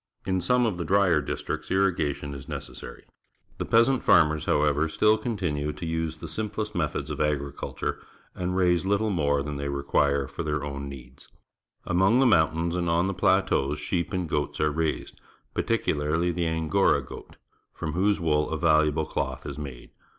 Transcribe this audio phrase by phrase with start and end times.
[0.25, 3.03] In some of the drier districts irriga tion is necessary.
[3.59, 8.01] The peasant farmers, however, still continue to use the simplest methods of agriculture
[8.33, 11.27] and raise little more than they require for their own needs.
[11.85, 15.21] Among the mountains and on the plateaus sheep and goats are raised,
[15.53, 17.35] particularh^ the Angora goat,
[17.71, 19.91] from whose wool a valuable cloth is made.